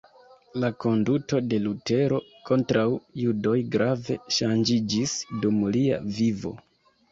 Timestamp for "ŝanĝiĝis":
4.41-5.17